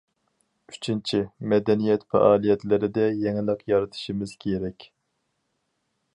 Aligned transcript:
ئۈچىنچى، 0.71 1.19
مەدەنىيەت 1.53 2.05
پائالىيەتلىرىدە 2.15 3.07
يېڭىلىق 3.27 3.63
يارىتىشىمىز 3.75 4.35
كېرەك. 4.47 4.91